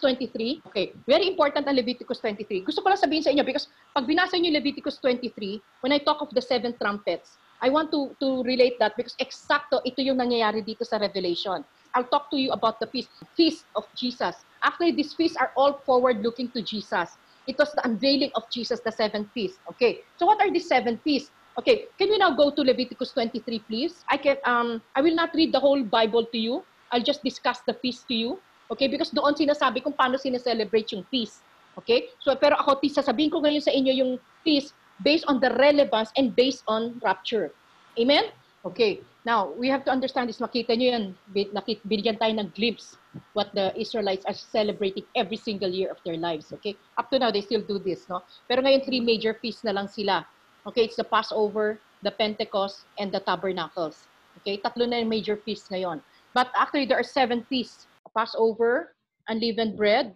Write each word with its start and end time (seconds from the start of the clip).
23. 0.00 0.64
Okay, 0.66 0.96
very 1.06 1.28
important 1.28 1.68
ang 1.68 1.76
Leviticus 1.76 2.18
23. 2.24 2.64
Gusto 2.64 2.80
ko 2.80 2.88
lang 2.88 3.00
sabihin 3.00 3.22
sa 3.22 3.30
inyo 3.30 3.44
because 3.44 3.68
pag 3.92 4.08
binasa 4.08 4.40
niyo 4.40 4.50
Leviticus 4.56 4.98
23, 4.98 5.60
when 5.84 5.92
I 5.92 6.00
talk 6.00 6.24
of 6.24 6.32
the 6.32 6.42
seven 6.42 6.74
trumpets, 6.80 7.36
I 7.60 7.68
want 7.68 7.92
to 7.92 8.16
to 8.24 8.40
relate 8.42 8.80
that 8.80 8.96
because 8.96 9.12
eksakto 9.20 9.84
ito 9.84 10.00
yung 10.00 10.16
nangyayari 10.16 10.64
dito 10.64 10.82
sa 10.82 10.96
Revelation. 10.96 11.60
I'll 11.92 12.08
talk 12.08 12.30
to 12.30 12.38
you 12.38 12.54
about 12.54 12.78
the 12.80 12.86
feast, 12.88 13.10
feast 13.34 13.66
of 13.74 13.84
Jesus. 13.98 14.46
Actually, 14.62 14.94
these 14.94 15.12
feasts 15.12 15.36
are 15.36 15.50
all 15.58 15.82
forward-looking 15.84 16.54
to 16.54 16.62
Jesus. 16.62 17.18
It 17.50 17.58
was 17.58 17.72
the 17.74 17.82
unveiling 17.82 18.30
of 18.38 18.46
Jesus, 18.46 18.78
the 18.80 18.94
seven 18.94 19.26
feasts. 19.34 19.58
Okay, 19.74 20.06
so 20.16 20.24
what 20.24 20.38
are 20.40 20.50
these 20.50 20.68
seven 20.70 21.02
feasts? 21.02 21.34
Okay, 21.58 21.90
can 21.98 22.08
we 22.08 22.16
now 22.16 22.30
go 22.30 22.54
to 22.54 22.62
Leviticus 22.62 23.10
23, 23.12 23.58
please? 23.66 24.06
I 24.08 24.16
can 24.16 24.38
um 24.46 24.80
I 24.94 25.02
will 25.02 25.18
not 25.18 25.34
read 25.34 25.52
the 25.52 25.60
whole 25.60 25.82
Bible 25.82 26.24
to 26.30 26.38
you. 26.38 26.62
I'll 26.94 27.02
just 27.02 27.22
discuss 27.22 27.60
the 27.66 27.74
feast 27.74 28.06
to 28.08 28.14
you. 28.14 28.38
Okay, 28.70 28.86
because 28.86 29.10
doon 29.10 29.34
sinasabi 29.34 29.82
kung 29.82 29.92
paano 29.92 30.14
sineselebrate 30.14 30.94
yung 30.94 31.02
feast. 31.10 31.42
Okay? 31.78 32.10
So 32.22 32.34
pero 32.38 32.54
ako 32.58 32.78
sasabihin 32.86 33.30
ko 33.30 33.42
ngayon 33.42 33.62
sa 33.62 33.74
inyo 33.74 33.92
yung 33.92 34.12
feast 34.46 34.74
based 35.02 35.26
on 35.26 35.42
the 35.42 35.50
relevance 35.58 36.14
and 36.14 36.34
based 36.36 36.62
on 36.70 36.96
rapture. 37.02 37.50
Amen? 37.98 38.30
Okay. 38.64 39.00
Now, 39.24 39.52
we 39.52 39.68
have 39.68 39.84
to 39.84 39.92
understand 39.92 40.28
this. 40.28 40.40
Makita 40.40 40.76
nyo 40.76 40.88
yan. 40.96 41.04
Nakit, 41.52 41.84
binigyan 41.84 42.16
tayo 42.16 42.32
ng 42.40 42.52
glimpse 42.56 42.96
what 43.36 43.52
the 43.52 43.72
Israelites 43.76 44.24
are 44.24 44.36
celebrating 44.36 45.04
every 45.12 45.36
single 45.36 45.68
year 45.68 45.92
of 45.92 46.00
their 46.04 46.16
lives. 46.16 46.52
Okay? 46.56 46.76
Up 46.96 47.12
to 47.12 47.20
now, 47.20 47.28
they 47.28 47.44
still 47.44 47.60
do 47.60 47.76
this. 47.76 48.08
No? 48.08 48.24
Pero 48.48 48.64
ngayon, 48.64 48.84
three 48.84 49.00
major 49.00 49.36
feasts 49.36 49.64
na 49.64 49.76
lang 49.76 49.88
sila. 49.88 50.24
Okay? 50.64 50.88
It's 50.88 50.96
the 50.96 51.04
Passover, 51.04 51.80
the 52.00 52.12
Pentecost, 52.12 52.88
and 52.96 53.12
the 53.12 53.20
Tabernacles. 53.20 54.08
Okay? 54.40 54.56
Tatlo 54.56 54.88
na 54.88 55.04
yung 55.04 55.12
major 55.12 55.36
feasts 55.36 55.68
ngayon. 55.68 56.00
But 56.32 56.48
actually, 56.56 56.88
there 56.88 57.00
are 57.00 57.04
seven 57.04 57.44
feasts. 57.48 57.89
Passover, 58.16 58.94
unleavened 59.28 59.76
bread, 59.76 60.14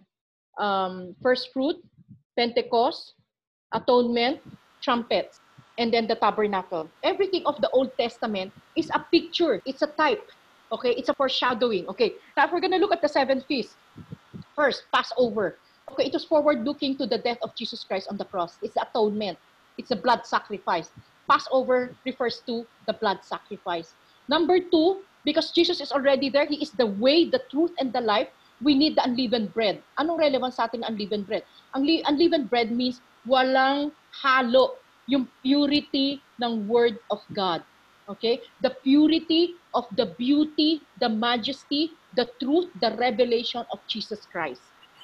um, 0.59 1.15
first 1.21 1.51
fruit, 1.53 1.77
Pentecost, 2.37 3.13
atonement, 3.73 4.39
trumpets 4.81 5.39
and 5.77 5.93
then 5.93 6.07
the 6.07 6.15
tabernacle. 6.15 6.89
Everything 7.03 7.43
of 7.45 7.59
the 7.61 7.69
Old 7.71 7.91
Testament 7.97 8.53
is 8.75 8.89
a 8.93 8.99
picture, 9.11 9.61
it's 9.65 9.81
a 9.81 9.87
type. 9.87 10.23
Okay, 10.71 10.91
it's 10.97 11.09
a 11.09 11.13
foreshadowing. 11.13 11.87
Okay, 11.87 12.13
now 12.37 12.45
if 12.45 12.51
we're 12.51 12.61
gonna 12.61 12.77
look 12.77 12.91
at 12.91 13.01
the 13.01 13.09
seven 13.09 13.41
feasts, 13.41 13.75
first, 14.55 14.83
Passover. 14.93 15.57
Okay, 15.91 16.05
it 16.07 16.13
was 16.13 16.25
forward 16.25 16.65
looking 16.65 16.97
to 16.97 17.05
the 17.05 17.19
death 17.19 17.37
of 17.43 17.53
Jesus 17.55 17.83
Christ 17.83 18.07
on 18.09 18.17
the 18.17 18.25
cross. 18.25 18.57
It's 18.61 18.73
the 18.73 18.87
atonement, 18.87 19.37
it's 19.77 19.91
a 19.91 19.95
blood 19.95 20.25
sacrifice. 20.25 20.89
Passover 21.29 21.93
refers 22.05 22.41
to 22.47 22.65
the 22.87 22.93
blood 22.93 23.19
sacrifice. 23.23 23.93
Number 24.29 24.59
two, 24.59 25.01
because 25.25 25.51
Jesus 25.51 25.81
is 25.81 25.91
already 25.91 26.29
there, 26.29 26.45
He 26.45 26.61
is 26.61 26.71
the 26.71 26.85
way, 26.85 27.25
the 27.25 27.41
truth, 27.49 27.73
and 27.81 27.91
the 27.91 28.01
life. 28.01 28.29
We 28.63 28.77
need 28.77 28.95
the 28.95 29.03
unleavened 29.03 29.51
bread. 29.51 29.83
Anong 29.99 30.21
relevance 30.21 30.55
sa 30.55 30.71
atin 30.71 30.87
unleavened 30.87 31.27
bread? 31.27 31.43
Ang 31.75 31.83
unleavened 31.83 32.47
bread 32.47 32.71
means 32.71 33.03
walang 33.27 33.91
halo 34.23 34.79
yung 35.11 35.27
purity 35.43 36.21
ng 36.39 36.69
Word 36.69 36.95
of 37.11 37.19
God. 37.35 37.65
Okay? 38.07 38.39
The 38.61 38.71
purity 38.85 39.57
of 39.73 39.89
the 39.97 40.13
beauty, 40.15 40.79
the 41.01 41.09
majesty, 41.09 41.91
the 42.15 42.29
truth, 42.39 42.69
the 42.79 42.95
revelation 42.95 43.65
of 43.73 43.83
Jesus 43.89 44.23
Christ. 44.29 44.61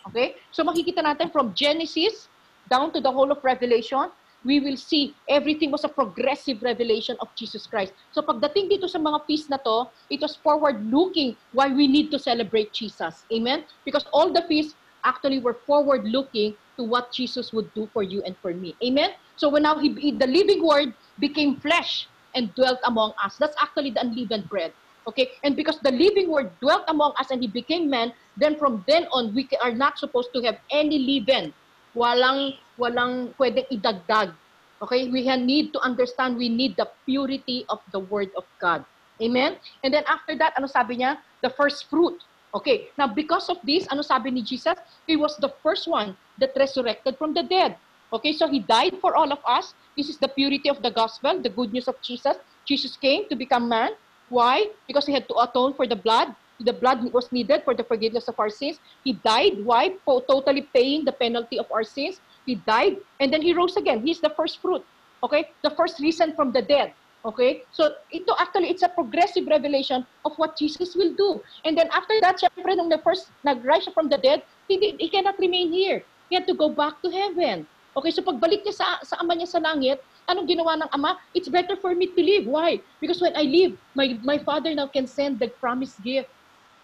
Okay? 0.08 0.40
So 0.56 0.64
makikita 0.64 1.04
natin 1.04 1.34
from 1.34 1.52
Genesis 1.58 2.32
down 2.72 2.94
to 2.96 3.02
the 3.04 3.12
whole 3.12 3.36
of 3.36 3.44
Revelation, 3.44 4.10
we 4.44 4.60
will 4.60 4.78
see 4.78 5.14
everything 5.30 5.72
was 5.72 5.84
a 5.84 5.90
progressive 5.90 6.62
revelation 6.62 7.16
of 7.22 7.30
Jesus 7.36 7.68
Christ. 7.68 7.94
So 8.12 8.22
pagdating 8.22 8.74
dito 8.74 8.90
sa 8.90 8.98
mga 8.98 9.26
feast 9.28 9.50
na 9.50 9.58
to, 9.62 9.90
it 10.10 10.22
was 10.22 10.36
forward-looking 10.42 11.38
why 11.54 11.70
we 11.70 11.88
need 11.88 12.10
to 12.12 12.20
celebrate 12.20 12.74
Jesus. 12.74 13.26
Amen? 13.32 13.66
Because 13.86 14.06
all 14.14 14.34
the 14.34 14.42
feasts 14.50 14.74
actually 15.06 15.40
were 15.40 15.58
forward-looking 15.66 16.56
to 16.78 16.84
what 16.84 17.12
Jesus 17.12 17.54
would 17.54 17.70
do 17.74 17.90
for 17.94 18.02
you 18.02 18.22
and 18.26 18.36
for 18.42 18.54
me. 18.54 18.76
Amen? 18.84 19.12
So 19.36 19.50
when 19.50 19.64
now 19.64 19.78
he, 19.78 19.90
the 20.12 20.28
living 20.28 20.66
word 20.66 20.94
became 21.20 21.58
flesh 21.58 22.08
and 22.34 22.54
dwelt 22.56 22.80
among 22.86 23.14
us. 23.24 23.38
That's 23.38 23.56
actually 23.62 23.92
the 23.92 24.02
unleavened 24.02 24.50
bread. 24.50 24.74
Okay? 25.08 25.30
And 25.44 25.56
because 25.56 25.80
the 25.82 25.92
living 25.92 26.30
word 26.30 26.52
dwelt 26.62 26.84
among 26.88 27.14
us 27.20 27.30
and 27.32 27.42
he 27.42 27.48
became 27.48 27.90
man, 27.90 28.14
then 28.38 28.58
from 28.58 28.84
then 28.88 29.06
on, 29.12 29.34
we 29.36 29.50
are 29.62 29.74
not 29.74 29.98
supposed 30.00 30.30
to 30.34 30.42
have 30.44 30.58
any 30.72 30.98
leaven. 30.98 31.54
Walang, 31.96 32.56
walang 32.82 33.38
pwedeng 33.38 33.70
idagdag. 33.70 34.34
Okay? 34.82 35.06
We 35.14 35.30
need 35.38 35.70
to 35.78 35.80
understand 35.86 36.42
we 36.42 36.50
need 36.50 36.74
the 36.82 36.90
purity 37.06 37.70
of 37.70 37.78
the 37.94 38.02
word 38.02 38.34
of 38.34 38.50
God. 38.58 38.82
Amen? 39.22 39.62
And 39.86 39.94
then 39.94 40.02
after 40.10 40.34
that, 40.42 40.58
ano 40.58 40.66
sabi 40.66 40.98
niya? 40.98 41.22
The 41.46 41.54
first 41.54 41.86
fruit. 41.94 42.18
Okay. 42.58 42.90
Now, 42.98 43.06
because 43.06 43.54
of 43.54 43.62
this, 43.62 43.86
ano 43.94 44.02
sabi 44.02 44.34
ni 44.34 44.42
Jesus? 44.42 44.74
He 45.06 45.14
was 45.14 45.38
the 45.38 45.54
first 45.62 45.86
one 45.86 46.18
that 46.42 46.58
resurrected 46.58 47.22
from 47.22 47.38
the 47.38 47.46
dead. 47.46 47.78
Okay, 48.12 48.36
so 48.36 48.44
he 48.50 48.60
died 48.60 49.00
for 49.00 49.16
all 49.16 49.32
of 49.32 49.40
us. 49.48 49.72
This 49.96 50.12
is 50.12 50.20
the 50.20 50.28
purity 50.28 50.68
of 50.68 50.84
the 50.84 50.92
gospel, 50.92 51.40
the 51.40 51.48
good 51.48 51.72
news 51.72 51.88
of 51.88 51.96
Jesus. 52.04 52.36
Jesus 52.68 53.00
came 53.00 53.30
to 53.32 53.40
become 53.40 53.72
man. 53.72 53.96
Why? 54.28 54.68
Because 54.84 55.08
he 55.08 55.14
had 55.16 55.32
to 55.32 55.36
atone 55.40 55.80
for 55.80 55.88
the 55.88 55.96
blood. 55.96 56.36
The 56.60 56.76
blood 56.76 57.08
was 57.16 57.32
needed 57.32 57.64
for 57.64 57.74
the 57.74 57.88
forgiveness 57.88 58.28
of 58.28 58.36
our 58.36 58.52
sins. 58.52 58.84
He 59.08 59.14
died. 59.14 59.64
Why? 59.64 59.96
For 60.04 60.20
totally 60.28 60.68
paying 60.76 61.06
the 61.06 61.16
penalty 61.16 61.58
of 61.58 61.72
our 61.72 61.88
sins. 61.88 62.20
He 62.46 62.56
died 62.56 62.98
and 63.20 63.32
then 63.32 63.42
he 63.42 63.54
rose 63.54 63.78
again. 63.78 64.06
He's 64.06 64.20
the 64.20 64.34
first 64.34 64.62
fruit. 64.62 64.84
Okay? 65.24 65.50
The 65.64 65.72
first 65.72 66.00
risen 66.00 66.34
from 66.34 66.52
the 66.52 66.62
dead. 66.62 66.94
Okay? 67.26 67.64
So, 67.72 67.94
ito 68.10 68.34
actually, 68.40 68.74
it's 68.74 68.82
a 68.82 68.90
progressive 68.90 69.46
revelation 69.46 70.06
of 70.26 70.34
what 70.38 70.58
Jesus 70.58 70.96
will 70.96 71.14
do. 71.14 71.42
And 71.66 71.78
then 71.78 71.90
after 71.94 72.18
that, 72.22 72.42
syempre, 72.42 72.74
nung 72.74 72.90
the 72.90 72.98
first 73.06 73.30
nag-rise 73.46 73.86
from 73.94 74.10
the 74.10 74.18
dead, 74.18 74.42
he, 74.68 74.78
did, 74.78 74.98
he 75.00 75.10
cannot 75.10 75.38
remain 75.38 75.72
here. 75.72 76.02
He 76.30 76.36
had 76.36 76.48
to 76.48 76.56
go 76.56 76.70
back 76.70 77.02
to 77.06 77.10
heaven. 77.12 77.68
Okay, 77.92 78.10
so 78.10 78.24
pagbalik 78.24 78.64
niya 78.64 78.74
sa, 78.74 79.04
sa 79.04 79.20
ama 79.20 79.36
niya 79.36 79.52
sa 79.52 79.60
langit, 79.60 80.00
anong 80.32 80.48
ginawa 80.48 80.80
ng 80.80 80.90
ama? 80.96 81.20
It's 81.36 81.52
better 81.52 81.76
for 81.76 81.92
me 81.92 82.08
to 82.08 82.22
live. 82.24 82.48
Why? 82.48 82.80
Because 83.04 83.20
when 83.20 83.36
I 83.36 83.44
live, 83.44 83.76
my, 83.94 84.16
my 84.24 84.40
Father 84.40 84.72
now 84.74 84.88
can 84.88 85.06
send 85.06 85.44
the 85.44 85.52
promised 85.60 86.00
gift, 86.00 86.32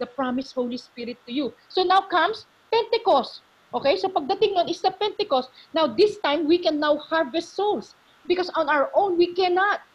the 0.04 0.06
promised 0.06 0.54
Holy 0.54 0.76
Spirit 0.76 1.16
to 1.26 1.32
you. 1.32 1.56
So 1.72 1.88
now 1.88 2.04
comes 2.12 2.46
Pentecost. 2.70 3.42
Okay, 3.78 3.94
so 3.94 4.10
pagdating 4.10 4.58
nun 4.58 4.66
is 4.66 4.82
the 4.82 4.90
Pentecost. 4.90 5.54
Now 5.70 5.86
this 5.86 6.18
time, 6.26 6.50
we 6.50 6.58
can 6.58 6.82
now 6.82 6.98
harvest 6.98 7.54
souls. 7.54 7.94
Because 8.26 8.50
on 8.58 8.66
our 8.74 8.90
own, 8.98 9.22
we 9.22 9.38
cannot. 9.38 9.86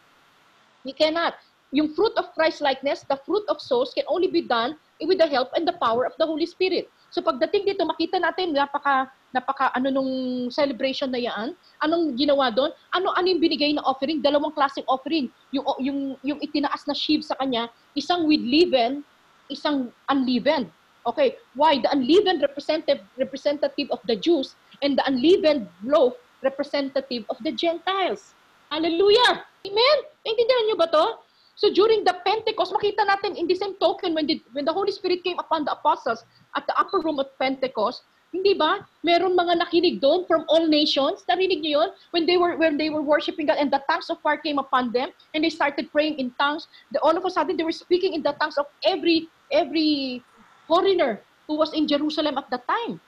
We 0.87 0.95
cannot. 0.95 1.35
Yung 1.75 1.91
fruit 1.91 2.15
of 2.15 2.31
Christ-likeness, 2.31 3.03
the 3.11 3.19
fruit 3.27 3.43
of 3.51 3.59
souls 3.59 3.91
can 3.91 4.07
only 4.07 4.31
be 4.31 4.39
done 4.39 4.79
with 5.03 5.19
the 5.19 5.27
help 5.27 5.51
and 5.51 5.67
the 5.67 5.75
power 5.83 6.07
of 6.07 6.15
the 6.15 6.23
Holy 6.23 6.47
Spirit. 6.47 6.87
So 7.11 7.19
pagdating 7.19 7.67
dito, 7.67 7.83
makita 7.83 8.23
natin, 8.23 8.55
napaka, 8.55 9.11
napaka 9.35 9.73
ano 9.75 9.91
nung 9.91 10.11
celebration 10.47 11.11
na 11.11 11.19
yan, 11.19 11.51
anong 11.83 12.15
ginawa 12.15 12.55
doon? 12.55 12.71
Ano, 12.95 13.11
ano 13.11 13.25
yung 13.27 13.43
binigay 13.43 13.75
na 13.75 13.83
offering? 13.83 14.23
Dalawang 14.23 14.55
klaseng 14.55 14.87
offering. 14.87 15.27
Yung, 15.51 15.65
yung, 15.83 15.99
yung 16.23 16.39
itinaas 16.39 16.87
na 16.87 16.95
sheaf 16.95 17.25
sa 17.27 17.35
kanya, 17.35 17.67
isang 17.99 18.31
with 18.31 18.41
leaven, 18.41 19.03
isang 19.51 19.91
unleavened. 20.07 20.71
Okay, 21.05 21.35
why? 21.55 21.79
The 21.79 21.91
unleavened 21.91 22.41
representative, 22.41 23.03
representative 23.19 23.91
of 23.91 23.99
the 24.07 24.15
Jews 24.15 24.55
and 24.81 24.97
the 24.97 25.03
unleavened 25.05 25.67
loaf 25.83 26.15
representative 26.41 27.25
of 27.29 27.37
the 27.43 27.51
Gentiles. 27.51 28.33
Hallelujah! 28.71 29.43
Amen? 29.67 29.97
Naintindihan 30.23 30.63
niyo 30.67 30.77
ba 30.79 30.87
to? 30.91 31.23
So 31.55 31.69
during 31.71 32.03
the 32.03 32.17
Pentecost, 32.25 32.73
makita 32.73 33.05
natin 33.05 33.37
in 33.37 33.45
the 33.45 33.55
same 33.55 33.77
token 33.77 34.15
when 34.17 34.25
the, 34.25 34.41
when 34.51 34.65
the 34.65 34.73
Holy 34.73 34.91
Spirit 34.91 35.23
came 35.23 35.37
upon 35.37 35.63
the 35.63 35.71
apostles 35.71 36.25
at 36.57 36.65
the 36.65 36.75
upper 36.79 36.99
room 36.99 37.19
of 37.19 37.29
Pentecost, 37.37 38.03
hindi 38.33 38.57
ba? 38.57 38.81
Meron 39.05 39.37
mga 39.37 39.61
nakinig 39.61 40.01
doon 40.01 40.25
from 40.25 40.41
all 40.49 40.65
nations. 40.65 41.21
Narinig 41.29 41.61
niyo 41.61 41.85
yun? 41.85 41.89
When 42.09 42.25
they 42.25 42.41
were 42.41 42.57
when 42.57 42.81
they 42.81 42.89
were 42.89 43.05
worshiping 43.05 43.45
God 43.45 43.61
and 43.61 43.69
the 43.69 43.85
tongues 43.85 44.09
of 44.09 44.17
fire 44.25 44.41
came 44.41 44.57
upon 44.57 44.89
them 44.89 45.13
and 45.37 45.45
they 45.45 45.53
started 45.53 45.93
praying 45.93 46.17
in 46.17 46.33
tongues, 46.41 46.65
the, 46.89 46.97
all 47.05 47.13
of 47.13 47.21
a 47.23 47.29
sudden 47.29 47.53
they 47.53 47.63
were 47.63 47.75
speaking 47.75 48.17
in 48.17 48.25
the 48.25 48.33
tongues 48.41 48.57
of 48.57 48.65
every 48.81 49.29
every 49.53 50.25
foreigner 50.67 51.21
who 51.47 51.57
was 51.57 51.73
in 51.73 51.87
Jerusalem 51.87 52.37
at 52.37 52.49
that 52.49 52.67
time. 52.67 52.99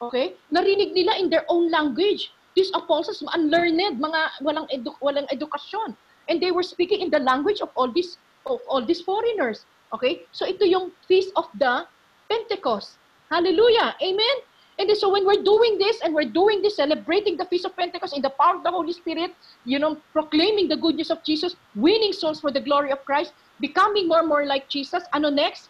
Okay? 0.00 0.34
Narinig 0.52 0.92
nila 0.94 1.18
in 1.18 1.30
their 1.30 1.44
own 1.48 1.70
language. 1.70 2.32
These 2.56 2.70
apostles, 2.74 3.24
unlearned, 3.32 3.96
mga 3.96 4.20
walang 4.44 4.68
edu- 4.68 4.98
walang 5.00 5.24
edukasyon 5.32 5.96
and 6.28 6.40
they 6.40 6.50
were 6.50 6.62
speaking 6.62 7.00
in 7.00 7.10
the 7.10 7.18
language 7.18 7.60
of 7.60 7.70
all 7.76 7.90
these 7.90 8.18
of 8.46 8.60
all 8.68 8.84
these 8.84 9.00
foreigners. 9.00 9.64
Okay? 9.92 10.22
So 10.32 10.46
ito 10.46 10.64
yung 10.64 10.92
feast 11.06 11.30
of 11.36 11.46
the 11.58 11.86
Pentecost. 12.28 12.98
Hallelujah. 13.30 13.94
Amen. 14.02 14.36
And 14.78 14.88
so 14.96 15.12
when 15.12 15.26
we're 15.26 15.44
doing 15.44 15.78
this 15.78 16.00
and 16.00 16.14
we're 16.14 16.28
doing 16.28 16.62
this, 16.62 16.76
celebrating 16.76 17.36
the 17.36 17.44
Feast 17.44 17.66
of 17.68 17.76
Pentecost 17.76 18.16
in 18.16 18.22
the 18.22 18.32
power 18.32 18.56
of 18.56 18.64
the 18.64 18.72
Holy 18.72 18.92
Spirit, 18.92 19.36
you 19.64 19.78
know, 19.78 20.00
proclaiming 20.12 20.66
the 20.68 20.76
good 20.76 20.96
news 20.96 21.10
of 21.10 21.22
Jesus, 21.22 21.54
winning 21.76 22.12
souls 22.12 22.40
for 22.40 22.50
the 22.50 22.60
glory 22.60 22.90
of 22.90 23.04
Christ, 23.04 23.32
becoming 23.60 24.08
more 24.08 24.20
and 24.20 24.28
more 24.28 24.46
like 24.46 24.68
Jesus, 24.68 25.04
ano 25.12 25.28
next? 25.28 25.68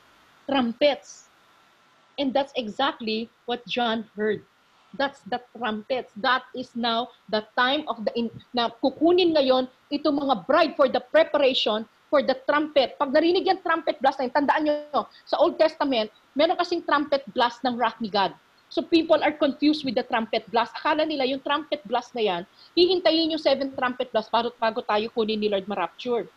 Trumpets. 0.48 1.21
And 2.18 2.34
that's 2.34 2.52
exactly 2.56 3.30
what 3.46 3.64
John 3.64 4.04
heard. 4.16 4.44
That's 4.98 5.24
the 5.24 5.40
trumpets. 5.56 6.12
That 6.20 6.44
is 6.52 6.68
now 6.76 7.08
the 7.32 7.48
time 7.56 7.88
of 7.88 8.04
the, 8.04 8.12
in, 8.12 8.28
na 8.52 8.68
kukunin 8.84 9.32
ngayon 9.32 9.68
itong 9.88 10.20
mga 10.20 10.44
bride 10.44 10.76
for 10.76 10.88
the 10.88 11.00
preparation 11.00 11.88
for 12.12 12.20
the 12.20 12.36
trumpet. 12.44 13.00
Pag 13.00 13.16
narinig 13.16 13.48
yung 13.48 13.64
trumpet 13.64 13.96
blast 14.04 14.20
na 14.20 14.28
yun, 14.28 14.34
tandaan 14.36 14.62
nyo, 14.68 15.08
sa 15.24 15.40
Old 15.40 15.56
Testament, 15.56 16.12
meron 16.36 16.60
kasing 16.60 16.84
trumpet 16.84 17.24
blast 17.32 17.64
ng 17.64 17.72
wrath 17.80 17.96
ni 18.04 18.12
God. 18.12 18.36
So 18.68 18.84
people 18.84 19.20
are 19.20 19.32
confused 19.32 19.84
with 19.84 19.96
the 19.96 20.04
trumpet 20.04 20.44
blast. 20.52 20.76
Akala 20.76 21.08
nila 21.08 21.24
yung 21.24 21.40
trumpet 21.40 21.80
blast 21.88 22.12
na 22.12 22.24
yan, 22.24 22.42
hihintayin 22.76 23.32
yung 23.32 23.40
seven 23.40 23.72
trumpet 23.72 24.12
blast 24.12 24.28
bago, 24.28 24.52
bago 24.60 24.84
tayo 24.84 25.08
kunin 25.12 25.40
ni 25.40 25.48
Lord 25.48 25.64
ma-rapture. 25.68 26.28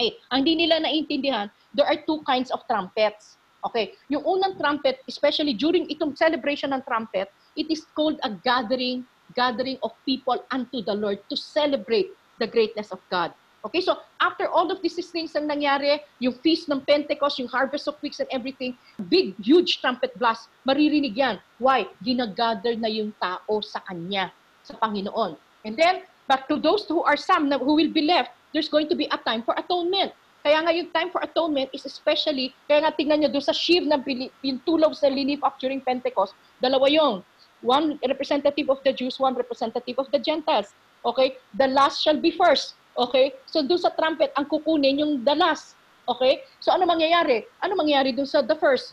Eh, 0.00 0.16
ang 0.28 0.44
di 0.44 0.56
nila 0.56 0.80
naintindihan, 0.80 1.52
there 1.72 1.88
are 1.88 2.00
two 2.04 2.20
kinds 2.24 2.48
of 2.48 2.64
trumpets. 2.68 3.36
Okay, 3.64 3.96
yung 4.12 4.20
unang 4.28 4.60
trumpet, 4.60 5.00
especially 5.08 5.56
during 5.56 5.88
itong 5.88 6.12
celebration 6.12 6.76
ng 6.76 6.84
trumpet, 6.84 7.32
it 7.56 7.64
is 7.72 7.88
called 7.96 8.20
a 8.20 8.28
gathering, 8.44 9.08
gathering 9.32 9.80
of 9.80 9.96
people 10.04 10.36
unto 10.52 10.84
the 10.84 10.92
Lord 10.92 11.16
to 11.32 11.36
celebrate 11.36 12.12
the 12.36 12.44
greatness 12.44 12.92
of 12.92 13.00
God. 13.08 13.32
Okay, 13.64 13.80
so 13.80 13.96
after 14.20 14.44
all 14.52 14.68
of 14.68 14.84
these 14.84 15.00
things 15.08 15.32
ang 15.32 15.48
nangyari, 15.48 15.96
yung 16.20 16.36
feast 16.44 16.68
ng 16.68 16.84
Pentecost, 16.84 17.40
yung 17.40 17.48
harvest 17.48 17.88
of 17.88 17.96
weeks 18.04 18.20
and 18.20 18.28
everything, 18.28 18.76
big, 19.08 19.32
huge 19.40 19.80
trumpet 19.80 20.12
blast, 20.20 20.52
maririnig 20.68 21.16
yan. 21.16 21.40
Why? 21.56 21.88
Ginagather 22.04 22.76
na 22.76 22.92
yung 22.92 23.16
tao 23.16 23.64
sa 23.64 23.80
Kanya, 23.88 24.28
sa 24.60 24.76
Panginoon. 24.76 25.40
And 25.64 25.80
then, 25.80 26.04
but 26.28 26.44
to 26.52 26.60
those 26.60 26.84
who 26.84 27.00
are 27.08 27.16
some 27.16 27.48
who 27.48 27.72
will 27.72 27.88
be 27.88 28.04
left, 28.04 28.36
there's 28.52 28.68
going 28.68 28.92
to 28.92 28.96
be 28.96 29.08
a 29.08 29.16
time 29.24 29.40
for 29.40 29.56
atonement. 29.56 30.12
Kaya 30.44 30.60
nga 30.60 30.76
yung 30.76 30.92
time 30.92 31.08
for 31.08 31.24
atonement 31.24 31.72
is 31.72 31.88
especially, 31.88 32.52
kaya 32.68 32.84
nga 32.84 32.92
tingnan 32.92 33.24
nyo 33.24 33.30
doon 33.32 33.48
sa 33.48 33.56
sheaf 33.56 33.80
ng 33.80 34.28
yung 34.44 34.60
tulog 34.68 34.92
sa 34.92 35.08
linif 35.08 35.40
up 35.40 35.56
during 35.56 35.80
Pentecost, 35.80 36.36
dalawa 36.60 36.84
yung, 36.92 37.24
one 37.64 37.96
representative 38.04 38.68
of 38.68 38.78
the 38.84 38.92
Jews, 38.92 39.16
one 39.16 39.32
representative 39.32 39.96
of 39.96 40.12
the 40.12 40.20
Gentiles. 40.20 40.76
Okay? 41.00 41.40
The 41.56 41.72
last 41.72 42.04
shall 42.04 42.20
be 42.20 42.30
first. 42.30 42.76
Okay? 42.94 43.32
So 43.48 43.64
doon 43.64 43.80
sa 43.80 43.90
trumpet, 43.96 44.36
ang 44.36 44.44
kukunin 44.46 45.00
yung 45.00 45.24
the 45.24 45.32
last. 45.32 45.74
Okay? 46.04 46.44
So 46.60 46.76
ano 46.76 46.84
mangyayari? 46.84 47.48
Ano 47.64 47.80
mangyayari 47.80 48.12
doon 48.12 48.28
sa 48.28 48.44
the 48.44 48.54
first? 48.60 48.92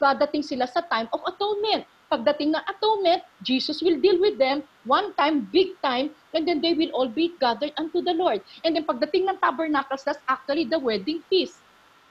Dadating 0.00 0.42
sila 0.42 0.64
sa 0.64 0.80
time 0.80 1.06
of 1.12 1.20
atonement. 1.28 1.84
Pagdating 2.06 2.54
ng 2.54 2.64
atonement, 2.70 3.26
Jesus 3.42 3.82
will 3.82 3.98
deal 3.98 4.22
with 4.22 4.38
them 4.38 4.62
one 4.86 5.10
time, 5.18 5.50
big 5.50 5.74
time, 5.82 6.14
and 6.30 6.46
then 6.46 6.62
they 6.62 6.70
will 6.74 6.94
all 6.94 7.10
be 7.10 7.34
gathered 7.42 7.74
unto 7.74 7.98
the 7.98 8.14
Lord. 8.14 8.38
And 8.62 8.78
then 8.78 8.86
pagdating 8.86 9.26
ng 9.26 9.42
tabernacles, 9.42 10.06
that's 10.06 10.22
actually 10.30 10.70
the 10.70 10.78
wedding 10.78 11.26
feast. 11.26 11.58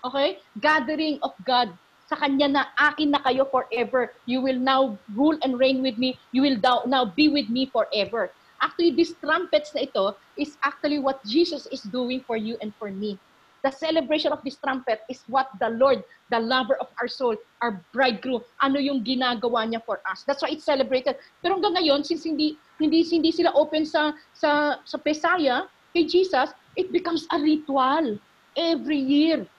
Okay? 0.04 0.44
Gathering 0.60 1.24
of 1.24 1.32
God 1.48 1.72
sa 2.06 2.20
Kanya 2.20 2.48
na 2.52 2.64
akin 2.78 3.16
na 3.16 3.24
kayo 3.24 3.50
forever. 3.50 4.14
You 4.30 4.44
will 4.44 4.60
now 4.60 5.00
rule 5.16 5.38
and 5.42 5.58
reign 5.58 5.82
with 5.82 5.98
me. 5.98 6.20
You 6.36 6.46
will 6.46 6.60
now, 6.86 7.06
be 7.08 7.32
with 7.32 7.50
me 7.50 7.66
forever. 7.72 8.30
Actually, 8.62 8.94
these 8.94 9.16
trumpets 9.20 9.74
na 9.74 9.90
ito 9.90 10.16
is 10.38 10.60
actually 10.64 11.00
what 11.00 11.24
Jesus 11.26 11.66
is 11.74 11.82
doing 11.88 12.22
for 12.24 12.38
you 12.38 12.60
and 12.62 12.72
for 12.78 12.92
me. 12.92 13.18
The 13.66 13.74
celebration 13.74 14.30
of 14.30 14.46
this 14.46 14.62
trumpet 14.62 15.02
is 15.10 15.26
what 15.26 15.50
the 15.58 15.74
Lord, 15.74 16.06
the 16.30 16.38
lover 16.38 16.78
of 16.78 16.94
our 17.02 17.10
soul, 17.10 17.34
our 17.66 17.82
bridegroom, 17.98 18.46
ano 18.62 18.78
yung 18.78 19.02
ginagawa 19.02 19.66
niya 19.66 19.82
for 19.82 20.06
us. 20.06 20.22
That's 20.22 20.46
why 20.46 20.54
it's 20.54 20.70
celebrated. 20.70 21.18
Pero 21.42 21.58
hanggang 21.58 21.82
ngayon, 21.82 22.06
since 22.06 22.30
hindi 22.30 22.62
hindi 22.78 23.02
hindi 23.02 23.34
sila 23.34 23.58
open 23.58 23.82
sa 23.90 24.14
sa 24.38 24.78
sa 24.86 24.98
Pesaya 25.02 25.66
kay 25.98 26.06
Jesus, 26.06 26.54
it 26.78 26.94
becomes 26.94 27.26
a 27.34 27.42
ritual 27.42 28.22
every 28.54 29.02
year. 29.02 29.50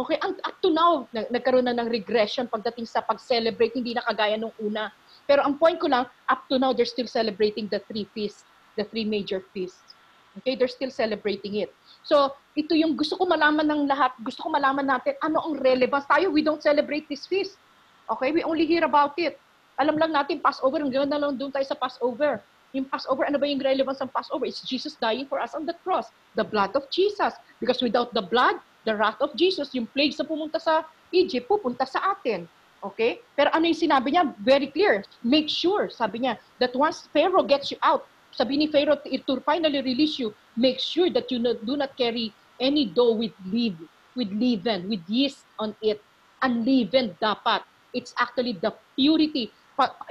Okay, 0.00 0.16
and 0.24 0.40
up 0.48 0.56
to 0.64 0.72
now, 0.72 1.04
nag- 1.12 1.28
nagkaroon 1.28 1.68
na 1.68 1.76
ng 1.76 1.92
regression 1.92 2.48
pagdating 2.48 2.88
sa 2.88 3.04
pag-celebrate, 3.04 3.76
hindi 3.76 3.92
na 3.92 4.00
kagaya 4.00 4.40
nung 4.40 4.56
una. 4.56 4.88
Pero 5.28 5.44
ang 5.44 5.60
point 5.60 5.76
ko 5.76 5.92
lang, 5.92 6.08
up 6.32 6.48
to 6.48 6.56
now, 6.56 6.72
they're 6.72 6.88
still 6.88 7.10
celebrating 7.10 7.68
the 7.68 7.84
three 7.92 8.08
feasts, 8.16 8.48
the 8.80 8.88
three 8.88 9.04
major 9.04 9.44
feasts. 9.52 9.89
Okay, 10.38 10.54
they're 10.54 10.70
still 10.70 10.94
celebrating 10.94 11.58
it. 11.58 11.74
So, 12.06 12.30
ito 12.54 12.78
yung 12.78 12.94
gusto 12.94 13.18
ko 13.18 13.26
malaman 13.26 13.66
ng 13.66 13.82
lahat, 13.90 14.14
gusto 14.22 14.46
ko 14.46 14.48
malaman 14.54 14.86
natin 14.86 15.18
ano 15.26 15.42
ang 15.42 15.58
relevance. 15.58 16.06
Tayo, 16.06 16.30
we 16.30 16.46
don't 16.46 16.62
celebrate 16.62 17.10
this 17.10 17.26
feast. 17.26 17.58
Okay, 18.06 18.30
we 18.30 18.46
only 18.46 18.66
hear 18.66 18.86
about 18.86 19.18
it. 19.18 19.38
Alam 19.78 19.98
lang 19.98 20.14
natin, 20.14 20.38
Passover, 20.38 20.78
hanggang 20.82 21.08
na 21.08 21.18
lang 21.18 21.34
doon 21.34 21.50
tayo 21.50 21.66
sa 21.66 21.74
Passover. 21.74 22.38
Yung 22.70 22.86
Passover, 22.86 23.26
ano 23.26 23.38
ba 23.38 23.46
yung 23.50 23.58
relevance 23.58 23.98
ng 23.98 24.12
Passover? 24.14 24.46
It's 24.46 24.62
Jesus 24.62 24.94
dying 24.94 25.26
for 25.26 25.42
us 25.42 25.58
on 25.58 25.66
the 25.66 25.74
cross. 25.82 26.14
The 26.38 26.46
blood 26.46 26.78
of 26.78 26.86
Jesus. 26.94 27.34
Because 27.58 27.82
without 27.82 28.14
the 28.14 28.22
blood, 28.22 28.62
the 28.86 28.94
wrath 28.94 29.18
of 29.18 29.34
Jesus, 29.34 29.74
yung 29.74 29.90
plagues 29.90 30.18
na 30.20 30.26
pumunta 30.28 30.62
sa 30.62 30.86
Egypt, 31.10 31.50
pupunta 31.50 31.82
sa 31.82 32.14
atin. 32.14 32.46
Okay? 32.80 33.20
Pero 33.34 33.50
ano 33.50 33.66
yung 33.66 33.76
sinabi 33.76 34.14
niya? 34.14 34.30
Very 34.38 34.70
clear. 34.70 35.02
Make 35.26 35.50
sure, 35.50 35.90
sabi 35.90 36.24
niya, 36.24 36.38
that 36.62 36.72
once 36.72 37.10
Pharaoh 37.10 37.44
gets 37.44 37.74
you 37.74 37.80
out, 37.82 38.06
sabi 38.32 38.56
ni 38.56 38.66
Pharaoh, 38.70 38.98
to, 38.98 39.08
to 39.10 39.40
finally 39.42 39.82
release 39.82 40.18
you, 40.18 40.34
make 40.56 40.78
sure 40.78 41.10
that 41.10 41.30
you 41.30 41.38
not, 41.38 41.64
do 41.64 41.76
not 41.76 41.96
carry 41.96 42.32
any 42.58 42.86
dough 42.86 43.16
with 43.16 43.32
leav, 43.48 43.76
with 44.16 44.30
leaven, 44.32 44.88
with 44.88 45.00
yeast 45.08 45.44
on 45.58 45.74
it. 45.82 46.02
Unleavened 46.42 47.16
dapat. 47.20 47.62
It's 47.92 48.14
actually 48.16 48.56
the 48.56 48.72
purity. 48.96 49.52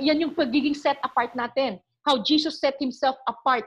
Yan 0.02 0.22
yung 0.22 0.38
pagiging 0.38 0.78
set 0.78 1.02
apart 1.02 1.34
natin. 1.34 1.82
How 2.06 2.22
Jesus 2.22 2.62
set 2.62 2.78
himself 2.78 3.18
apart 3.26 3.66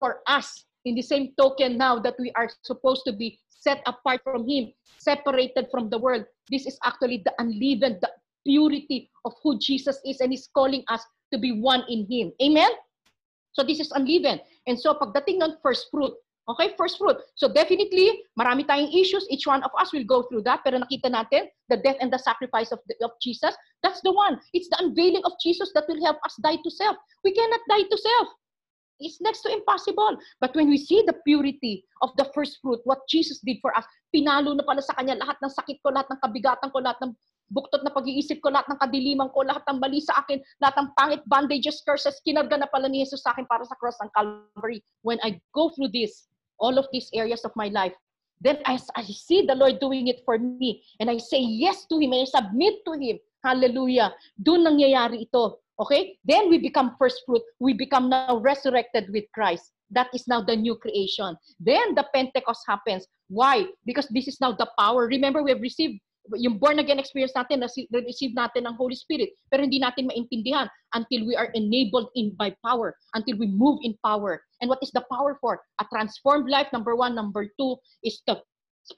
for 0.00 0.24
us. 0.24 0.64
In 0.88 0.96
the 0.96 1.04
same 1.04 1.36
token 1.36 1.76
now 1.76 2.00
that 2.00 2.16
we 2.16 2.32
are 2.40 2.48
supposed 2.64 3.04
to 3.04 3.12
be 3.12 3.36
set 3.52 3.84
apart 3.84 4.24
from 4.24 4.48
him, 4.48 4.72
separated 4.96 5.68
from 5.68 5.92
the 5.92 5.98
world. 6.00 6.24
This 6.48 6.64
is 6.64 6.80
actually 6.84 7.20
the 7.20 7.36
unleavened, 7.36 8.00
the 8.00 8.08
purity 8.44 9.10
of 9.24 9.32
who 9.42 9.58
Jesus 9.58 10.00
is 10.04 10.20
and 10.20 10.32
He's 10.32 10.48
calling 10.52 10.84
us 10.88 11.04
to 11.32 11.38
be 11.38 11.52
one 11.52 11.84
in 11.88 12.06
Him. 12.08 12.32
Amen? 12.42 12.70
So 13.60 13.68
this 13.68 13.76
is 13.76 13.92
unleavened. 13.92 14.40
And 14.64 14.80
so 14.80 14.96
pagdating 14.96 15.44
ng 15.44 15.60
first 15.60 15.92
fruit, 15.92 16.16
okay, 16.48 16.72
first 16.80 16.96
fruit. 16.96 17.20
So 17.36 17.52
definitely, 17.52 18.24
marami 18.40 18.64
tayong 18.64 18.88
issues. 18.88 19.28
Each 19.28 19.44
one 19.44 19.60
of 19.60 19.68
us 19.76 19.92
will 19.92 20.08
go 20.08 20.24
through 20.32 20.48
that. 20.48 20.64
Pero 20.64 20.80
nakita 20.80 21.12
natin, 21.12 21.52
the 21.68 21.76
death 21.76 22.00
and 22.00 22.08
the 22.08 22.16
sacrifice 22.16 22.72
of, 22.72 22.80
the, 22.88 22.96
of 23.04 23.12
Jesus, 23.20 23.52
that's 23.84 24.00
the 24.00 24.16
one. 24.16 24.40
It's 24.56 24.72
the 24.72 24.80
unveiling 24.80 25.20
of 25.28 25.36
Jesus 25.44 25.76
that 25.76 25.84
will 25.92 26.00
help 26.00 26.16
us 26.24 26.40
die 26.40 26.56
to 26.56 26.70
self. 26.72 26.96
We 27.20 27.36
cannot 27.36 27.60
die 27.68 27.84
to 27.84 27.98
self. 28.00 28.32
It's 28.96 29.20
next 29.20 29.44
to 29.44 29.52
impossible. 29.52 30.16
But 30.40 30.56
when 30.56 30.72
we 30.72 30.80
see 30.80 31.04
the 31.04 31.20
purity 31.20 31.84
of 32.00 32.16
the 32.16 32.32
first 32.32 32.64
fruit, 32.64 32.80
what 32.88 33.04
Jesus 33.12 33.44
did 33.44 33.60
for 33.60 33.76
us, 33.76 33.84
pinalo 34.08 34.56
na 34.56 34.64
pala 34.64 34.80
sa 34.80 34.96
kanya 34.96 35.20
lahat 35.20 35.36
ng 35.44 35.52
sakit 35.52 35.84
ko, 35.84 35.92
lahat 35.92 36.08
ng 36.08 36.20
kabigatan 36.24 36.72
ko, 36.72 36.80
lahat 36.80 36.96
ng 37.04 37.12
buktot 37.50 37.82
na 37.82 37.90
pag-iisip 37.90 38.38
ko, 38.40 38.54
lahat 38.54 38.70
ng 38.70 38.78
kadiliman 38.78 39.28
ko, 39.34 39.42
lahat 39.42 39.66
ng 39.66 39.82
mali 39.82 39.98
sa 39.98 40.22
akin, 40.22 40.38
lahat 40.62 40.76
ng 40.78 40.88
pangit, 40.94 41.22
bandages, 41.26 41.82
curses, 41.82 42.22
kinarga 42.22 42.56
na 42.56 42.70
pala 42.70 42.86
ni 42.86 43.02
Jesus 43.02 43.26
sa 43.26 43.34
akin 43.34 43.44
para 43.50 43.66
sa 43.66 43.74
cross 43.76 43.98
ng 44.00 44.10
Calvary. 44.14 44.80
When 45.02 45.18
I 45.26 45.42
go 45.52 45.74
through 45.74 45.90
this, 45.90 46.30
all 46.62 46.78
of 46.78 46.86
these 46.94 47.10
areas 47.12 47.42
of 47.42 47.50
my 47.58 47.68
life, 47.68 47.92
then 48.40 48.62
as 48.64 48.86
I 48.96 49.04
see 49.04 49.44
the 49.44 49.58
Lord 49.58 49.82
doing 49.82 50.08
it 50.08 50.22
for 50.24 50.38
me, 50.38 50.80
and 51.02 51.10
I 51.10 51.18
say 51.18 51.42
yes 51.42 51.84
to 51.90 51.98
Him, 51.98 52.14
and 52.14 52.24
I 52.24 52.28
submit 52.30 52.86
to 52.86 52.94
Him, 52.94 53.18
hallelujah, 53.44 54.14
doon 54.38 54.64
nangyayari 54.64 55.26
ito. 55.28 55.58
Okay? 55.80 56.20
Then 56.24 56.52
we 56.52 56.60
become 56.60 56.94
first 57.00 57.24
fruit. 57.24 57.42
We 57.58 57.72
become 57.72 58.12
now 58.12 58.36
resurrected 58.36 59.08
with 59.10 59.24
Christ. 59.32 59.72
That 59.90 60.12
is 60.14 60.28
now 60.28 60.44
the 60.44 60.54
new 60.54 60.76
creation. 60.76 61.34
Then 61.58 61.96
the 61.96 62.06
Pentecost 62.14 62.62
happens. 62.68 63.08
Why? 63.32 63.66
Because 63.88 64.06
this 64.12 64.28
is 64.28 64.38
now 64.40 64.52
the 64.52 64.68
power. 64.78 65.08
Remember, 65.08 65.42
we 65.42 65.50
have 65.50 65.64
received 65.64 65.98
yung 66.36 66.58
born 66.58 66.78
again 66.78 66.98
experience 66.98 67.32
natin, 67.34 67.64
receive 67.90 68.34
natin 68.34 68.66
ng 68.66 68.74
Holy 68.74 68.94
Spirit, 68.94 69.34
pero 69.50 69.62
hindi 69.62 69.80
natin 69.80 70.06
maintindihan 70.06 70.68
until 70.94 71.26
we 71.26 71.34
are 71.34 71.50
enabled 71.54 72.10
in 72.14 72.34
by 72.38 72.54
power, 72.62 72.94
until 73.14 73.38
we 73.38 73.46
move 73.46 73.78
in 73.82 73.96
power. 74.04 74.42
And 74.60 74.68
what 74.68 74.82
is 74.82 74.90
the 74.92 75.04
power 75.10 75.38
for? 75.40 75.60
A 75.80 75.84
transformed 75.90 76.50
life, 76.50 76.68
number 76.72 76.94
one. 76.94 77.14
Number 77.14 77.48
two 77.58 77.76
is 78.04 78.20
the 78.26 78.38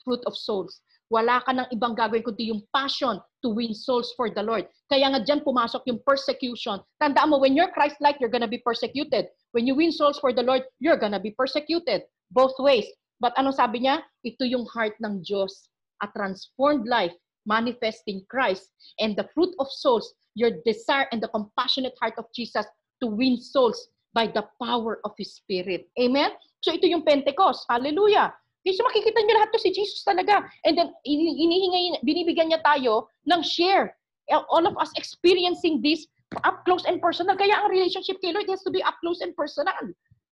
fruit 0.04 0.20
of 0.26 0.36
souls. 0.36 0.80
Wala 1.12 1.44
ka 1.44 1.52
ng 1.52 1.68
ibang 1.76 1.92
gagawin 1.92 2.24
kundi 2.24 2.48
yung 2.48 2.64
passion 2.72 3.20
to 3.44 3.52
win 3.52 3.76
souls 3.76 4.16
for 4.16 4.32
the 4.32 4.40
Lord. 4.40 4.64
Kaya 4.88 5.12
nga 5.12 5.20
dyan 5.20 5.44
pumasok 5.44 5.84
yung 5.84 6.00
persecution. 6.08 6.80
Tandaan 6.96 7.28
mo, 7.28 7.36
when 7.36 7.52
you're 7.52 7.68
Christ-like, 7.68 8.16
you're 8.16 8.32
gonna 8.32 8.48
be 8.48 8.64
persecuted. 8.64 9.28
When 9.52 9.68
you 9.68 9.76
win 9.76 9.92
souls 9.92 10.16
for 10.16 10.32
the 10.32 10.40
Lord, 10.40 10.64
you're 10.80 10.96
gonna 10.96 11.20
be 11.20 11.36
persecuted. 11.36 12.08
Both 12.32 12.56
ways. 12.56 12.88
But 13.20 13.36
ano 13.36 13.52
sabi 13.52 13.84
niya? 13.84 14.00
Ito 14.24 14.48
yung 14.48 14.64
heart 14.72 14.96
ng 15.04 15.20
Diyos. 15.20 15.68
A 16.00 16.08
transformed 16.16 16.88
life 16.88 17.12
manifesting 17.46 18.24
Christ. 18.28 18.70
And 19.00 19.16
the 19.16 19.28
fruit 19.34 19.54
of 19.58 19.66
souls, 19.70 20.14
your 20.34 20.50
desire 20.64 21.06
and 21.12 21.22
the 21.22 21.28
compassionate 21.28 21.94
heart 22.00 22.14
of 22.18 22.26
Jesus 22.34 22.66
to 23.02 23.06
win 23.06 23.36
souls 23.36 23.88
by 24.14 24.26
the 24.26 24.44
power 24.62 25.00
of 25.04 25.12
His 25.18 25.34
Spirit. 25.34 25.88
Amen? 25.98 26.30
So 26.60 26.72
ito 26.72 26.86
yung 26.86 27.02
Pentecost. 27.02 27.66
Hallelujah. 27.68 28.32
Okay, 28.62 28.78
so 28.78 28.86
makikita 28.86 29.18
niyo 29.18 29.34
lahat 29.42 29.50
to 29.50 29.58
si 29.58 29.74
Jesus 29.74 30.06
talaga. 30.06 30.46
And 30.62 30.78
then, 30.78 30.94
ini- 31.02 31.34
inihinga, 31.34 32.06
binibigyan 32.06 32.54
niya 32.54 32.62
tayo 32.62 33.10
ng 33.26 33.42
share. 33.42 33.98
All 34.30 34.62
of 34.70 34.78
us 34.78 34.94
experiencing 34.94 35.82
this 35.82 36.06
up 36.46 36.62
close 36.62 36.86
and 36.86 37.02
personal. 37.02 37.34
Kaya 37.34 37.58
ang 37.58 37.74
relationship 37.74 38.22
kay 38.22 38.30
Lord 38.30 38.46
has 38.46 38.62
to 38.62 38.70
be 38.70 38.78
up 38.86 38.94
close 39.02 39.18
and 39.18 39.34
personal. 39.34 39.82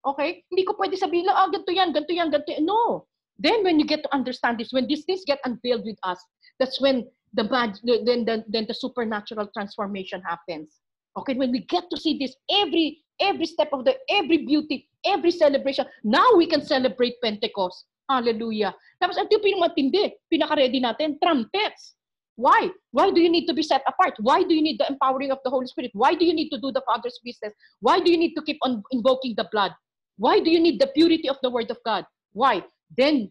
Okay? 0.06 0.46
Hindi 0.54 0.62
ko 0.62 0.78
pwede 0.78 0.94
sabihin 0.94 1.26
lang, 1.26 1.34
ah, 1.34 1.50
ganito 1.50 1.72
yan, 1.74 1.90
ganito 1.90 2.14
yan, 2.14 2.30
ganito 2.30 2.50
yan. 2.54 2.62
No. 2.62 3.10
Then 3.42 3.66
when 3.66 3.82
you 3.82 3.86
get 3.90 4.06
to 4.06 4.10
understand 4.14 4.62
this, 4.62 4.70
when 4.70 4.86
these 4.86 5.02
things 5.02 5.26
get 5.26 5.42
unveiled 5.42 5.82
with 5.82 5.98
us, 6.06 6.22
that's 6.62 6.78
when 6.78 7.10
the 7.34 7.42
the- 7.42 8.02
then, 8.06 8.24
then, 8.24 8.44
then 8.46 8.66
the 8.70 8.74
supernatural 8.74 9.50
transformation 9.50 10.22
happens. 10.22 10.78
Okay, 11.18 11.34
when 11.34 11.50
we 11.50 11.66
get 11.66 11.90
to 11.90 11.98
see 11.98 12.16
this 12.16 12.36
every 12.48 13.02
every 13.20 13.46
step 13.46 13.70
of 13.72 13.84
the 13.84 13.98
every 14.08 14.46
beauty, 14.46 14.88
every 15.04 15.30
celebration, 15.30 15.84
now 16.04 16.26
we 16.36 16.46
can 16.46 16.62
celebrate 16.62 17.18
Pentecost. 17.20 17.84
Hallelujah. 18.08 18.74
Tapos 19.02 19.18
ito 19.18 19.34
yung 19.34 19.44
pinakamatindi, 19.44 20.14
pinaka-ready 20.30 20.78
natin, 20.78 21.18
trumpets. 21.18 21.98
Why? 22.34 22.70
Why 22.90 23.10
do 23.10 23.20
you 23.20 23.28
need 23.28 23.46
to 23.46 23.54
be 23.54 23.62
set 23.62 23.82
apart? 23.86 24.14
Why 24.22 24.42
do 24.42 24.54
you 24.54 24.62
need 24.62 24.80
the 24.80 24.88
empowering 24.88 25.30
of 25.30 25.38
the 25.44 25.50
Holy 25.50 25.66
Spirit? 25.66 25.92
Why 25.92 26.14
do 26.14 26.24
you 26.24 26.32
need 26.32 26.48
to 26.50 26.58
do 26.58 26.72
the 26.72 26.82
Father's 26.88 27.18
business? 27.22 27.52
Why 27.80 28.00
do 28.00 28.10
you 28.10 28.16
need 28.16 28.34
to 28.34 28.42
keep 28.42 28.58
on 28.62 28.82
invoking 28.90 29.34
the 29.36 29.46
blood? 29.52 29.74
Why 30.16 30.40
do 30.40 30.50
you 30.50 30.60
need 30.60 30.80
the 30.80 30.88
purity 30.88 31.28
of 31.28 31.36
the 31.42 31.50
Word 31.50 31.70
of 31.70 31.78
God? 31.84 32.06
Why? 32.32 32.64
Then, 32.96 33.30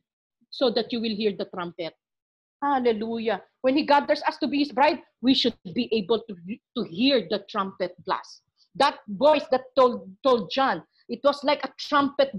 so 0.54 0.70
that 0.72 0.94
you 0.94 1.02
will 1.02 1.16
hear 1.16 1.34
the 1.34 1.50
trumpet. 1.50 1.94
Hallelujah. 2.62 3.42
When 3.62 3.76
He 3.76 3.86
gathers 3.86 4.22
us 4.28 4.38
to 4.38 4.48
be 4.48 4.60
His 4.60 4.72
bride, 4.72 5.02
we 5.22 5.34
should 5.34 5.56
be 5.74 5.90
able 5.92 6.22
to, 6.30 6.36
to 6.78 6.84
hear 6.84 7.28
the 7.30 7.44
trumpet 7.50 7.96
blast. 8.06 8.42
That 8.76 9.00
voice 9.08 9.44
that 9.52 9.74
told, 9.76 10.10
told 10.24 10.52
John, 10.52 10.84
it 11.10 11.20
was 11.24 11.44
like 11.44 11.64
a 11.66 11.74
trumpet 11.78 12.32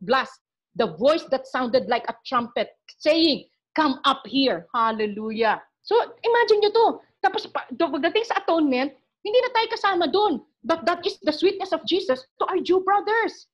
blast. 0.00 0.40
The 0.76 0.94
voice 0.96 1.24
that 1.30 1.46
sounded 1.48 1.88
like 1.88 2.04
a 2.08 2.16
trumpet 2.24 2.70
saying, 2.98 3.46
Come 3.74 4.00
up 4.04 4.22
here. 4.26 4.68
Hallelujah. 4.74 5.62
So, 5.82 5.96
imagine 5.96 6.60
nyo 6.60 6.70
to. 6.70 6.86
Tapos, 7.24 7.48
pagdating 7.48 8.28
sa 8.28 8.44
atonement, 8.44 8.92
hindi 9.24 9.38
na 9.40 9.50
tayo 9.54 9.68
kasama 9.72 10.06
doon. 10.12 10.44
But 10.62 10.84
that 10.84 11.02
is 11.08 11.18
the 11.24 11.32
sweetness 11.32 11.72
of 11.72 11.82
Jesus 11.88 12.22
to 12.38 12.44
our 12.46 12.60
Jew 12.60 12.84
brothers. 12.84 13.48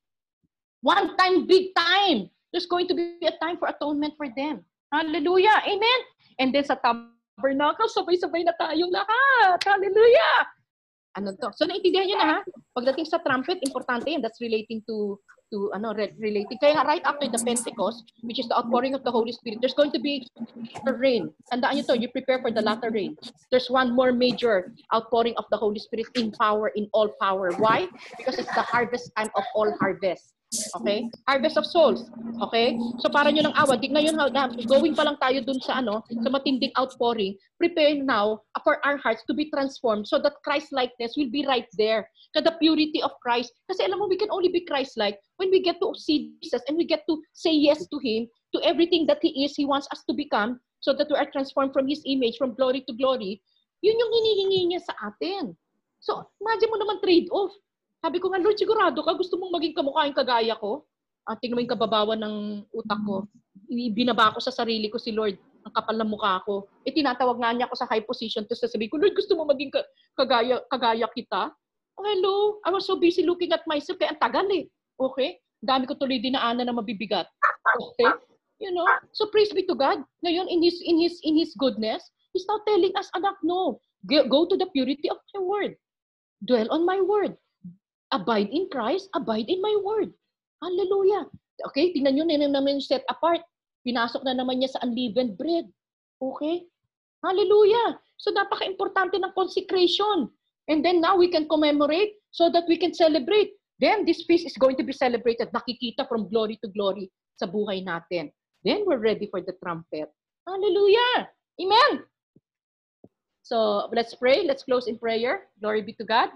One 0.83 1.15
time, 1.17 1.47
big 1.47 1.71
time. 1.73 2.29
There's 2.51 2.67
going 2.67 2.89
to 2.89 2.95
be 2.97 3.25
a 3.25 3.35
time 3.39 3.57
for 3.57 3.69
atonement 3.69 4.17
for 4.17 4.27
them. 4.29 4.65
Hallelujah. 4.89 5.57
Amen. 5.69 5.99
And 6.41 6.49
then 6.53 6.65
sa 6.65 6.77
tabernacle, 6.77 7.89
sabay-sabay 7.89 8.45
na 8.45 8.53
tayong 8.57 8.89
lahat. 8.89 9.59
Hallelujah. 9.61 10.37
Ano 11.17 11.33
to? 11.37 11.49
So, 11.57 11.65
naintindihan 11.65 12.05
nyo 12.05 12.17
na 12.17 12.27
ha? 12.29 12.39
Pagdating 12.77 13.09
sa 13.09 13.21
trumpet, 13.21 13.61
importante 13.65 14.09
yan. 14.09 14.21
That's 14.21 14.41
relating 14.41 14.85
to 14.85 15.17
to 15.49 15.73
ano 15.73 15.93
re- 15.97 16.13
relating 16.21 16.57
kaya 16.61 16.77
nga 16.77 16.85
right 16.85 17.01
after 17.05 17.25
the 17.25 17.41
Pentecost 17.41 18.13
which 18.21 18.37
is 18.37 18.47
the 18.49 18.55
outpouring 18.57 18.93
of 18.93 19.01
the 19.01 19.09
Holy 19.09 19.33
Spirit 19.33 19.57
there's 19.61 19.73
going 19.73 19.89
to 19.89 19.97
be 19.97 20.25
a 20.85 20.93
rain 20.93 21.33
tandaan 21.49 21.81
nyo 21.81 21.83
to 21.89 21.97
you 21.97 22.09
prepare 22.13 22.37
for 22.37 22.53
the 22.53 22.61
latter 22.61 22.93
rain 22.93 23.17
there's 23.49 23.69
one 23.69 23.89
more 23.89 24.13
major 24.13 24.69
outpouring 24.93 25.33
of 25.41 25.45
the 25.49 25.57
Holy 25.57 25.81
Spirit 25.81 26.05
in 26.15 26.29
power 26.37 26.69
in 26.77 26.85
all 26.93 27.09
power 27.17 27.49
why 27.57 27.89
because 28.17 28.37
it's 28.37 28.53
the 28.53 28.65
harvest 28.65 29.09
time 29.17 29.29
of 29.33 29.45
all 29.57 29.69
harvest 29.81 30.37
Okay? 30.49 31.05
Harvest 31.29 31.57
of 31.57 31.65
souls. 31.65 32.09
Okay? 32.41 32.73
So 32.99 33.09
para 33.09 33.29
nyo 33.29 33.45
ng 33.45 33.55
awa, 33.57 33.77
di 33.77 33.93
ngayon 33.93 34.17
going 34.65 34.97
pa 34.97 35.05
lang 35.05 35.17
tayo 35.21 35.45
dun 35.45 35.61
sa 35.61 35.77
ano, 35.77 36.01
sa 36.09 36.29
matinding 36.33 36.73
outpouring, 36.73 37.37
prepare 37.61 37.93
now 38.01 38.41
for 38.65 38.81
our 38.81 38.97
hearts 38.97 39.21
to 39.29 39.33
be 39.37 39.49
transformed 39.53 40.09
so 40.09 40.17
that 40.17 40.41
Christ 40.41 40.73
likeness 40.73 41.13
will 41.13 41.29
be 41.29 41.45
right 41.45 41.69
there. 41.77 42.09
Kada 42.33 42.57
purity 42.57 43.01
of 43.01 43.13
Christ. 43.21 43.53
Kasi 43.69 43.85
alam 43.85 44.01
mo, 44.01 44.09
we 44.09 44.17
can 44.17 44.29
only 44.29 44.49
be 44.49 44.65
Christ-like 44.65 45.17
when 45.37 45.49
we 45.49 45.61
get 45.61 45.77
to 45.81 45.93
see 45.97 46.33
Jesus 46.41 46.61
and 46.69 46.77
we 46.77 46.85
get 46.85 47.05
to 47.09 47.21
say 47.33 47.53
yes 47.53 47.85
to 47.89 47.97
Him, 48.01 48.29
to 48.53 48.61
everything 48.61 49.05
that 49.09 49.21
He 49.21 49.45
is, 49.45 49.57
He 49.57 49.65
wants 49.65 49.89
us 49.93 50.05
to 50.05 50.13
become, 50.13 50.61
so 50.81 50.93
that 50.93 51.09
we 51.09 51.17
are 51.17 51.29
transformed 51.29 51.73
from 51.73 51.89
His 51.89 52.01
image, 52.05 52.37
from 52.37 52.53
glory 52.53 52.85
to 52.85 52.93
glory. 52.97 53.41
Yun 53.81 53.97
yung 53.97 54.11
hinihingi 54.13 54.61
niya 54.69 54.81
sa 54.85 54.93
atin. 55.09 55.57
So, 55.99 56.21
imagine 56.41 56.69
mo 56.69 56.77
naman 56.77 57.01
trade-off. 57.01 57.53
Sabi 57.99 58.17
ko 58.23 58.31
nga, 58.31 58.39
Lord, 58.39 58.55
sigurado 58.55 59.03
ka, 59.03 59.11
gusto 59.11 59.35
mong 59.35 59.59
maging 59.59 59.75
kamukhaing 59.75 60.15
kagaya 60.15 60.55
ko? 60.55 60.87
Ah, 61.27 61.35
tingnan 61.35 61.59
mo 61.59 61.63
yung 61.63 61.75
kababawan 61.75 62.19
ng 62.19 62.35
utak 62.71 62.99
ko. 63.03 63.27
Binaba 63.69 64.33
ko 64.33 64.39
sa 64.39 64.55
sarili 64.55 64.87
ko 64.87 64.95
si 64.95 65.11
Lord. 65.11 65.35
Ang 65.67 65.75
kapal 65.75 65.99
ng 65.99 66.07
mukha 66.07 66.39
ko. 66.47 66.71
Eh, 66.87 66.95
tinatawag 66.95 67.37
nga 67.43 67.51
niya 67.51 67.67
ako 67.67 67.75
sa 67.75 67.89
high 67.91 68.01
position. 68.01 68.47
Tapos 68.47 68.63
sasabihin 68.63 68.89
ko, 68.89 68.97
Lord, 68.97 69.13
gusto 69.13 69.35
mo 69.35 69.43
maging 69.43 69.69
ka- 69.75 69.85
kagaya, 70.15 70.63
kagaya 70.71 71.05
kita? 71.11 71.51
Oh, 71.99 72.05
hello. 72.07 72.63
I 72.63 72.71
was 72.71 72.87
so 72.87 72.95
busy 72.95 73.27
looking 73.27 73.51
at 73.51 73.67
myself. 73.67 73.99
Kaya 73.99 74.15
ang 74.15 74.23
tagal 74.23 74.47
eh. 74.55 74.71
Okay? 74.95 75.43
Dami 75.59 75.83
ko 75.83 75.99
tuloy 75.99 76.23
dinaanan 76.23 76.71
na 76.71 76.73
mabibigat. 76.73 77.27
Okay? 77.75 78.07
You 78.63 78.71
know? 78.71 78.87
So 79.11 79.27
praise 79.27 79.51
be 79.51 79.67
to 79.67 79.75
God. 79.75 79.99
Ngayon, 80.23 80.47
in 80.47 80.63
His, 80.63 80.79
in 80.79 81.03
His, 81.03 81.19
in 81.27 81.35
His 81.35 81.51
goodness, 81.59 81.99
He's 82.31 82.47
now 82.47 82.63
telling 82.63 82.95
us, 82.95 83.11
anak, 83.11 83.35
no. 83.43 83.83
Go 84.07 84.47
to 84.47 84.55
the 84.55 84.71
purity 84.71 85.11
of 85.11 85.19
my 85.35 85.43
word. 85.43 85.75
Dwell 86.47 86.71
on 86.71 86.87
my 86.87 87.03
word. 87.03 87.35
Abide 88.09 88.49
in 88.49 88.69
Christ, 88.73 89.09
abide 89.13 89.49
in 89.49 89.61
my 89.61 89.75
word. 89.85 90.09
Hallelujah. 90.61 91.29
Okay, 91.69 91.93
tingnan 91.93 92.17
nyo 92.17 92.25
na 92.25 92.49
naman 92.49 92.81
set 92.81 93.05
apart. 93.07 93.43
Pinasok 93.85 94.25
na 94.25 94.35
naman 94.35 94.59
niya 94.59 94.75
sa 94.75 94.83
unleavened 94.83 95.37
bread. 95.37 95.67
Okay? 96.19 96.67
Hallelujah. 97.23 97.99
So 98.19 98.31
napaka-importante 98.31 99.19
ng 99.19 99.35
consecration. 99.35 100.27
And 100.67 100.83
then 100.83 101.01
now 101.01 101.15
we 101.15 101.31
can 101.31 101.47
commemorate 101.47 102.19
so 102.31 102.51
that 102.51 102.67
we 102.67 102.77
can 102.77 102.93
celebrate. 102.93 103.55
Then 103.79 104.03
this 104.03 104.23
feast 104.27 104.45
is 104.45 104.59
going 104.59 104.75
to 104.77 104.83
be 104.83 104.91
celebrated. 104.91 105.49
Nakikita 105.55 106.07
from 106.07 106.27
glory 106.27 106.59
to 106.63 106.67
glory 106.71 107.11
sa 107.39 107.47
buhay 107.47 107.83
natin. 107.83 108.31
Then 108.63 108.83
we're 108.83 108.99
ready 108.99 109.31
for 109.31 109.39
the 109.39 109.55
trumpet. 109.63 110.11
Hallelujah. 110.43 111.31
Amen. 111.59 112.03
So 113.43 113.87
let's 113.95 114.13
pray. 114.13 114.43
Let's 114.43 114.63
close 114.63 114.87
in 114.87 114.99
prayer. 114.99 115.47
Glory 115.63 115.81
be 115.81 115.95
to 115.95 116.05
God. 116.05 116.29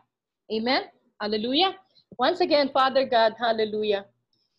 Amen. 0.52 0.88
Hallelujah. 1.24 1.80
Once 2.20 2.42
again, 2.42 2.70
Father 2.74 3.08
God, 3.08 3.32
hallelujah. 3.40 4.04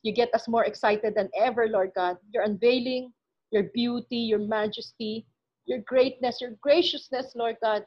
You 0.02 0.14
get 0.14 0.32
us 0.32 0.48
more 0.48 0.64
excited 0.64 1.12
than 1.14 1.28
ever, 1.36 1.68
Lord 1.68 1.92
God. 1.94 2.16
Your 2.32 2.44
unveiling, 2.44 3.12
your 3.50 3.64
beauty, 3.74 4.16
your 4.16 4.38
majesty, 4.38 5.26
your 5.66 5.80
greatness, 5.80 6.40
your 6.40 6.52
graciousness, 6.62 7.34
Lord 7.36 7.56
God. 7.60 7.84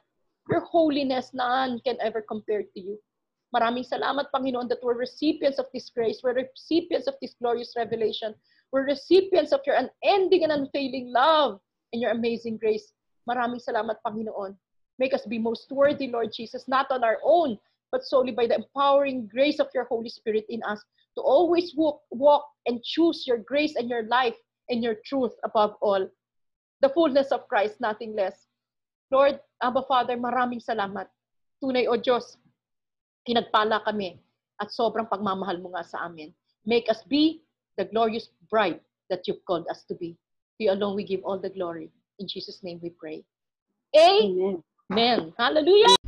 Your 0.48 0.60
holiness, 0.60 1.34
none 1.34 1.80
can 1.84 1.96
ever 2.00 2.22
compare 2.22 2.62
to 2.62 2.78
you. 2.78 3.02
Maraming 3.50 3.82
salamat, 3.82 4.30
Panginoon, 4.32 4.68
that 4.68 4.78
we're 4.80 4.94
recipients 4.94 5.58
of 5.58 5.66
this 5.74 5.90
grace. 5.90 6.20
We're 6.22 6.38
recipients 6.38 7.08
of 7.08 7.18
this 7.20 7.34
glorious 7.42 7.74
revelation. 7.76 8.32
We're 8.70 8.86
recipients 8.86 9.50
of 9.50 9.58
your 9.66 9.74
unending 9.74 10.44
and 10.44 10.52
unfailing 10.52 11.10
love 11.10 11.58
and 11.92 12.00
your 12.00 12.12
amazing 12.12 12.58
grace. 12.58 12.92
Maraming 13.28 13.58
salamat, 13.58 13.98
Panginoon. 14.06 14.54
Make 15.00 15.14
us 15.14 15.26
be 15.26 15.38
most 15.38 15.66
worthy, 15.72 16.06
Lord 16.06 16.30
Jesus, 16.30 16.66
not 16.68 16.86
on 16.94 17.02
our 17.02 17.18
own, 17.26 17.58
but 17.92 18.04
solely 18.04 18.32
by 18.32 18.46
the 18.46 18.56
empowering 18.56 19.26
grace 19.26 19.60
of 19.60 19.68
your 19.74 19.84
Holy 19.84 20.08
Spirit 20.08 20.44
in 20.48 20.62
us 20.64 20.82
to 21.16 21.22
always 21.22 21.74
walk, 21.76 22.02
walk 22.10 22.44
and 22.66 22.82
choose 22.82 23.24
your 23.26 23.38
grace 23.38 23.76
and 23.76 23.88
your 23.88 24.04
life 24.04 24.36
and 24.68 24.82
your 24.82 24.96
truth 25.04 25.32
above 25.44 25.74
all. 25.80 26.08
The 26.80 26.90
fullness 26.90 27.32
of 27.32 27.48
Christ, 27.48 27.80
nothing 27.80 28.14
less. 28.14 28.46
Lord, 29.10 29.40
Abba 29.62 29.82
Father, 29.88 30.16
maraming 30.16 30.62
salamat. 30.62 31.08
Tunay 31.58 31.88
o 31.88 31.98
Diyos, 31.98 32.38
pinagpala 33.26 33.82
kami 33.82 34.20
at 34.60 34.70
sobrang 34.70 35.08
pagmamahal 35.08 35.58
mo 35.58 35.74
nga 35.74 35.82
sa 35.82 36.06
amin. 36.06 36.30
Make 36.68 36.86
us 36.86 37.02
be 37.02 37.42
the 37.80 37.88
glorious 37.88 38.30
bride 38.50 38.78
that 39.10 39.26
you've 39.26 39.42
called 39.48 39.66
us 39.72 39.82
to 39.90 39.94
be. 39.96 40.14
To 40.58 40.68
you 40.68 40.70
alone 40.70 40.94
we 40.94 41.02
give 41.02 41.24
all 41.24 41.38
the 41.40 41.50
glory. 41.50 41.90
In 42.18 42.28
Jesus' 42.28 42.62
name 42.62 42.78
we 42.82 42.90
pray. 42.90 43.24
Amen. 43.96 44.62
Amen. 44.92 45.32
Hallelujah. 45.38 46.07